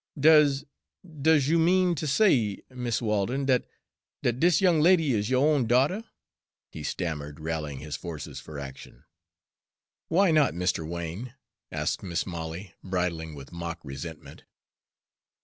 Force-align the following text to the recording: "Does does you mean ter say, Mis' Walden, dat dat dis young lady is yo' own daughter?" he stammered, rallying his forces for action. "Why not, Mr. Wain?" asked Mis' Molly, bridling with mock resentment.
"Does 0.19 0.65
does 1.21 1.47
you 1.47 1.59
mean 1.59 1.93
ter 1.93 2.07
say, 2.07 2.63
Mis' 2.71 3.03
Walden, 3.03 3.45
dat 3.45 3.65
dat 4.23 4.39
dis 4.39 4.59
young 4.59 4.81
lady 4.81 5.13
is 5.13 5.29
yo' 5.29 5.43
own 5.47 5.67
daughter?" 5.67 6.03
he 6.71 6.81
stammered, 6.81 7.39
rallying 7.39 7.81
his 7.81 7.95
forces 7.95 8.39
for 8.39 8.57
action. 8.57 9.03
"Why 10.07 10.31
not, 10.31 10.55
Mr. 10.55 10.89
Wain?" 10.89 11.35
asked 11.71 12.01
Mis' 12.01 12.25
Molly, 12.25 12.73
bridling 12.83 13.35
with 13.35 13.51
mock 13.51 13.77
resentment. 13.85 14.43